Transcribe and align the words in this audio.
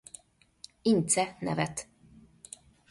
Ince 0.81 1.37
nevet. 1.41 1.87